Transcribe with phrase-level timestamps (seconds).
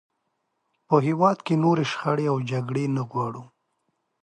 [0.87, 3.43] په هېواد کې نورې شخړې او جګړې نه غواړو.